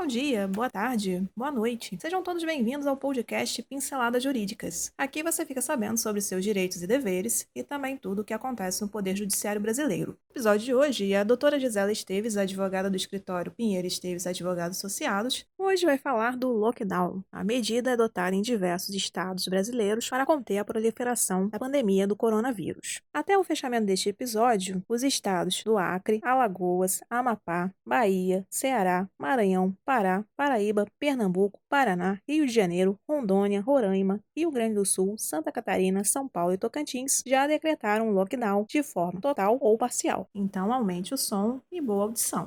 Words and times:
Bom 0.00 0.06
dia, 0.06 0.48
boa 0.48 0.70
tarde, 0.70 1.28
boa 1.36 1.50
noite. 1.50 1.98
Sejam 2.00 2.22
todos 2.22 2.42
bem-vindos 2.42 2.86
ao 2.86 2.96
podcast 2.96 3.62
Pinceladas 3.64 4.22
Jurídicas. 4.22 4.90
Aqui 4.96 5.22
você 5.22 5.44
fica 5.44 5.60
sabendo 5.60 5.98
sobre 5.98 6.22
seus 6.22 6.42
direitos 6.42 6.82
e 6.82 6.86
deveres 6.86 7.46
e 7.54 7.62
também 7.62 7.98
tudo 7.98 8.22
o 8.22 8.24
que 8.24 8.32
acontece 8.32 8.80
no 8.80 8.88
Poder 8.88 9.14
Judiciário 9.14 9.60
Brasileiro. 9.60 10.12
No 10.12 10.32
episódio 10.32 10.64
de 10.64 10.74
hoje, 10.74 11.14
a 11.14 11.22
doutora 11.22 11.60
Gisela 11.60 11.92
Esteves, 11.92 12.38
advogada 12.38 12.88
do 12.88 12.96
escritório 12.96 13.52
Pinheiro 13.52 13.86
Esteves 13.86 14.26
Advogados 14.26 14.78
Associados, 14.78 15.44
hoje 15.58 15.84
vai 15.84 15.98
falar 15.98 16.34
do 16.34 16.48
lockdown, 16.48 17.22
a 17.30 17.44
medida 17.44 17.92
adotada 17.92 18.34
em 18.34 18.40
diversos 18.40 18.94
estados 18.94 19.46
brasileiros 19.48 20.08
para 20.08 20.24
conter 20.24 20.56
a 20.56 20.64
proliferação 20.64 21.48
da 21.48 21.58
pandemia 21.58 22.06
do 22.06 22.16
coronavírus. 22.16 23.02
Até 23.12 23.36
o 23.36 23.44
fechamento 23.44 23.84
deste 23.84 24.08
episódio, 24.08 24.82
os 24.88 25.02
estados 25.02 25.62
do 25.62 25.76
Acre, 25.76 26.20
Alagoas, 26.22 27.02
Amapá, 27.10 27.70
Bahia, 27.84 28.46
Ceará, 28.48 29.06
Maranhão, 29.18 29.76
Pará, 29.90 30.24
Paraíba, 30.36 30.86
Pernambuco, 31.00 31.58
Paraná, 31.68 32.20
Rio 32.24 32.46
de 32.46 32.52
Janeiro, 32.52 32.96
Rondônia, 33.08 33.60
Roraima, 33.60 34.20
Rio 34.36 34.48
Grande 34.48 34.76
do 34.76 34.84
Sul, 34.84 35.18
Santa 35.18 35.50
Catarina, 35.50 36.04
São 36.04 36.28
Paulo 36.28 36.52
e 36.52 36.56
Tocantins 36.56 37.24
já 37.26 37.44
decretaram 37.48 38.12
lockdown 38.12 38.66
de 38.68 38.84
forma 38.84 39.20
total 39.20 39.58
ou 39.60 39.76
parcial. 39.76 40.28
Então 40.32 40.72
aumente 40.72 41.12
o 41.12 41.18
som 41.18 41.60
e 41.72 41.80
boa 41.80 42.04
audição. 42.04 42.46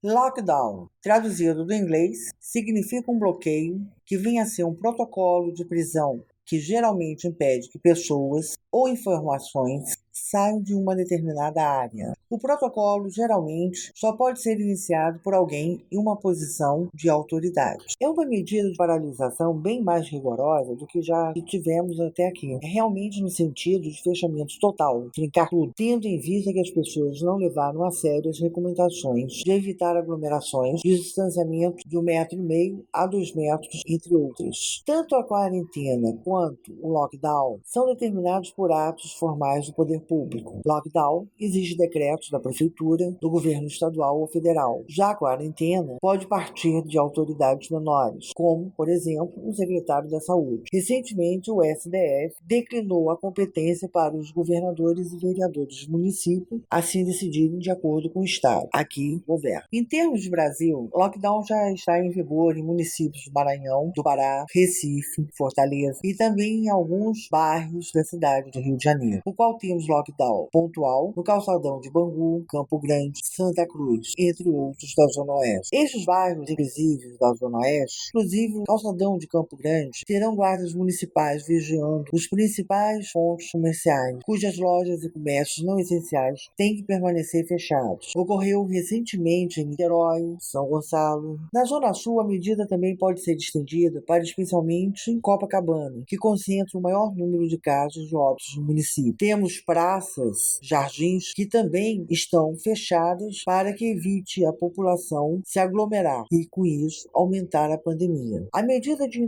Lockdown, 0.00 0.88
traduzido 1.02 1.64
do 1.64 1.74
inglês, 1.74 2.30
significa 2.38 3.10
um 3.10 3.18
bloqueio 3.18 3.84
que 4.06 4.16
vem 4.16 4.40
a 4.40 4.46
ser 4.46 4.62
um 4.62 4.76
protocolo 4.76 5.52
de 5.52 5.64
prisão 5.64 6.22
que 6.48 6.58
geralmente 6.58 7.28
impede 7.28 7.68
que 7.68 7.78
pessoas 7.78 8.56
ou 8.70 8.88
informações 8.88 9.96
saiam 10.30 10.60
de 10.60 10.74
uma 10.74 10.94
determinada 10.94 11.62
área. 11.62 12.12
O 12.30 12.38
protocolo 12.38 13.08
geralmente 13.08 13.90
só 13.94 14.12
pode 14.12 14.40
ser 14.42 14.60
iniciado 14.60 15.20
por 15.20 15.32
alguém 15.32 15.82
em 15.90 15.98
uma 15.98 16.16
posição 16.16 16.88
de 16.92 17.08
autoridade. 17.08 17.84
É 18.00 18.08
uma 18.08 18.26
medida 18.26 18.70
de 18.70 18.76
paralisação 18.76 19.54
bem 19.54 19.82
mais 19.82 20.08
rigorosa 20.08 20.74
do 20.74 20.86
que 20.86 21.00
já 21.00 21.32
tivemos 21.46 21.98
até 22.00 22.26
aqui. 22.26 22.58
É 22.62 22.66
realmente 22.66 23.22
no 23.22 23.30
sentido 23.30 23.88
de 23.88 24.02
fechamento 24.02 24.58
total, 24.60 25.08
trincar 25.14 25.48
tudo, 25.48 25.72
tendo 25.74 26.06
em 26.06 26.18
vista 26.18 26.52
que 26.52 26.60
as 26.60 26.70
pessoas 26.70 27.22
não 27.22 27.36
levaram 27.36 27.84
a 27.84 27.90
sério 27.90 28.28
as 28.28 28.40
recomendações 28.40 29.32
de 29.32 29.50
evitar 29.50 29.96
aglomerações, 29.96 30.80
de 30.80 30.96
distanciamento 30.96 31.88
de 31.88 31.96
um 31.96 32.02
metro 32.02 32.38
e 32.38 32.42
meio 32.42 32.84
a 32.92 33.06
dois 33.06 33.34
metros, 33.34 33.82
entre 33.88 34.14
outras. 34.14 34.82
Tanto 34.84 35.14
a 35.14 35.24
quarentena 35.24 36.12
quanto 36.22 36.76
o 36.82 36.92
lockdown 36.92 37.60
são 37.64 37.86
determinados 37.86 38.50
por 38.50 38.67
atos 38.72 39.12
formais 39.12 39.66
do 39.66 39.74
poder 39.74 40.00
público. 40.00 40.60
Lockdown 40.64 41.26
exige 41.38 41.76
decretos 41.76 42.30
da 42.30 42.40
prefeitura, 42.40 43.16
do 43.20 43.30
governo 43.30 43.66
estadual 43.66 44.20
ou 44.20 44.26
federal. 44.26 44.84
Já 44.88 45.10
a 45.10 45.14
quarentena 45.14 45.96
pode 46.00 46.26
partir 46.26 46.82
de 46.82 46.98
autoridades 46.98 47.70
menores, 47.70 48.30
como, 48.34 48.72
por 48.76 48.88
exemplo, 48.88 49.32
o 49.36 49.52
secretário 49.52 50.10
da 50.10 50.20
Saúde. 50.20 50.64
Recentemente, 50.72 51.50
o 51.50 51.62
SDF 51.62 52.36
declinou 52.42 53.10
a 53.10 53.16
competência 53.16 53.88
para 53.88 54.16
os 54.16 54.30
governadores 54.30 55.12
e 55.12 55.18
vereadores 55.18 55.86
do 55.86 55.92
município 55.92 56.62
assim 56.70 57.04
decidirem 57.04 57.58
de 57.58 57.70
acordo 57.70 58.10
com 58.10 58.20
o 58.20 58.24
estado. 58.24 58.68
Aqui, 58.72 59.22
governo. 59.26 59.64
Em 59.72 59.84
termos 59.84 60.22
de 60.22 60.30
Brasil, 60.30 60.88
lockdown 60.92 61.44
já 61.44 61.72
está 61.72 61.98
em 61.98 62.10
vigor 62.10 62.56
em 62.56 62.62
municípios 62.62 63.24
do 63.26 63.32
Maranhão, 63.32 63.92
do 63.94 64.02
Pará, 64.02 64.44
Recife, 64.54 65.26
Fortaleza 65.36 66.00
e 66.04 66.14
também 66.14 66.64
em 66.64 66.68
alguns 66.68 67.28
bairros 67.30 67.90
da 67.92 68.02
cidade 68.04 68.47
do 68.50 68.60
Rio 68.60 68.76
de 68.76 68.84
Janeiro, 68.84 69.22
o 69.24 69.32
qual 69.32 69.56
temos 69.56 69.86
lockdown 69.88 70.48
pontual 70.52 71.12
no 71.16 71.22
calçadão 71.22 71.80
de 71.80 71.90
Bangu, 71.90 72.44
Campo 72.48 72.78
Grande, 72.78 73.20
Santa 73.22 73.66
Cruz, 73.66 74.12
entre 74.18 74.48
outros 74.48 74.92
da 74.96 75.06
Zona 75.08 75.34
Oeste. 75.34 75.76
Estes 75.76 76.04
bairros 76.04 76.50
invisíveis 76.50 77.18
da 77.18 77.32
Zona 77.34 77.58
Oeste, 77.58 78.10
inclusive 78.14 78.58
o 78.58 78.64
calçadão 78.64 79.18
de 79.18 79.26
Campo 79.26 79.56
Grande, 79.56 80.02
terão 80.06 80.34
guardas 80.34 80.74
municipais 80.74 81.46
vigiando 81.46 82.04
os 82.12 82.26
principais 82.26 83.12
pontos 83.12 83.50
comerciais, 83.50 84.18
cujas 84.24 84.56
lojas 84.58 85.02
e 85.02 85.10
comércios 85.10 85.66
não 85.66 85.78
essenciais 85.78 86.48
têm 86.56 86.76
que 86.76 86.82
permanecer 86.82 87.46
fechados. 87.46 88.12
Ocorreu 88.16 88.64
recentemente 88.64 89.60
em 89.60 89.64
Niterói, 89.64 90.36
São 90.40 90.66
Gonçalo. 90.66 91.38
Na 91.52 91.64
Zona 91.64 91.92
Sul, 91.92 92.20
a 92.20 92.26
medida 92.26 92.66
também 92.66 92.96
pode 92.96 93.22
ser 93.22 93.34
estendida 93.36 94.02
para 94.06 94.22
especialmente 94.22 95.18
Copacabana, 95.20 96.02
que 96.06 96.16
concentra 96.16 96.78
o 96.78 96.82
maior 96.82 97.14
número 97.14 97.46
de 97.48 97.58
casos 97.58 98.08
de 98.08 98.16
no 98.56 98.64
município. 98.64 99.14
Temos 99.16 99.60
praças, 99.60 100.58
jardins 100.62 101.32
que 101.34 101.46
também 101.46 102.06
estão 102.10 102.54
fechadas 102.56 103.42
para 103.44 103.72
que 103.72 103.86
evite 103.86 104.44
a 104.44 104.52
população 104.52 105.40
se 105.44 105.58
aglomerar 105.58 106.24
e, 106.32 106.46
com 106.46 106.64
isso, 106.64 107.08
aumentar 107.14 107.70
a 107.70 107.78
pandemia. 107.78 108.46
A 108.52 108.62
medida 108.62 109.08
de, 109.08 109.20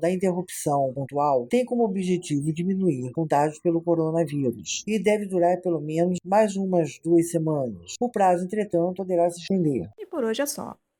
da 0.00 0.10
interrupção 0.10 0.92
pontual 0.94 1.46
tem 1.46 1.64
como 1.64 1.84
objetivo 1.84 2.52
diminuir 2.52 3.10
contágios 3.12 3.60
pelo 3.60 3.82
coronavírus 3.82 4.82
e 4.86 4.98
deve 4.98 5.26
durar 5.26 5.60
pelo 5.60 5.80
menos 5.80 6.18
mais 6.24 6.56
umas 6.56 6.98
duas 7.02 7.30
semanas. 7.30 7.94
O 8.00 8.10
prazo, 8.10 8.44
entretanto, 8.44 8.96
poderá 8.96 9.30
se 9.30 9.40
estender. 9.40 9.88
E 9.98 10.06
por 10.06 10.24
hoje 10.24 10.42
é 10.42 10.46
só. 10.46 10.76